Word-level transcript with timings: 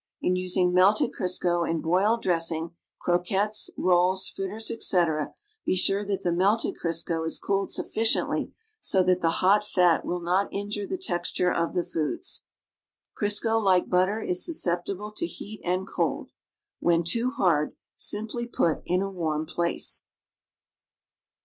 In 0.19 0.35
using 0.35 0.73
melted 0.73 1.11
Crisco 1.13 1.63
in 1.63 1.79
boiled 1.79 2.23
dressintj, 2.23 2.71
croquettes, 2.99 3.69
rolls, 3.77 4.27
fritters, 4.27 4.71
etc., 4.71 5.31
be 5.63 5.75
sure*that 5.75 6.23
the 6.23 6.31
melted 6.31 6.75
Crisco 6.83 7.23
is 7.23 7.37
cooled 7.37 7.69
suffi 7.69 8.01
ciently 8.01 8.51
so 8.79 9.03
that 9.03 9.21
the 9.21 9.29
hot 9.45 9.63
fat 9.63 10.03
will 10.03 10.19
not 10.19 10.51
injure 10.51 10.87
the 10.87 10.97
texture 10.97 11.51
of 11.53 11.75
the 11.75 11.83
foods. 11.83 12.45
Crisco, 13.15 13.61
like 13.61 13.89
butter, 13.89 14.19
is 14.19 14.43
susceptible 14.43 15.11
to 15.11 15.27
heat 15.27 15.61
and 15.63 15.87
cold. 15.87 16.31
When 16.79 17.03
tool 17.03 17.29
hard, 17.33 17.75
simply 17.95 18.47
put 18.47 18.81
in 18.85 19.03
a 19.03 19.11
warm 19.11 19.45
place. 19.45 20.05